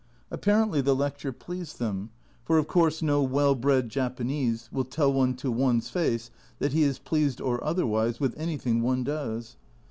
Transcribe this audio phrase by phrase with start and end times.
[0.31, 2.09] Apparently the lecture pleased them
[2.43, 6.81] for of course no well bred Japanese will tell one to one's face that he
[6.81, 9.57] is pleased or otherwise with anything one does.